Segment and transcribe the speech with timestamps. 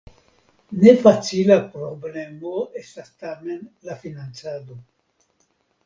[0.85, 4.85] Ne facila problemo estas tamen la financado.